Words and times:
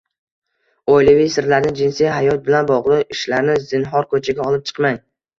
Oilaviy 0.91 1.27
sirlarni, 1.33 1.73
jinsiy 1.79 2.09
hayot 2.13 2.39
bilan 2.47 2.69
bog‘liq 2.71 3.13
ishlarni 3.17 3.57
zinhor 3.67 4.07
ko‘chaga 4.15 4.49
olib 4.53 4.65
chiqmang. 4.71 4.99